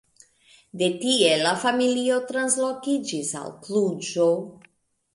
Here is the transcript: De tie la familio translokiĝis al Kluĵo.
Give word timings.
De 0.81 0.89
tie 1.03 1.35
la 1.41 1.51
familio 1.65 2.19
translokiĝis 2.33 3.33
al 3.45 3.57
Kluĵo. 3.67 4.31